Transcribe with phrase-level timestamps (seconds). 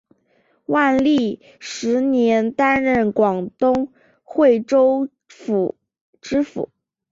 [0.65, 3.93] 万历十年担任广东
[4.23, 5.75] 惠州府
[6.23, 6.71] 知府。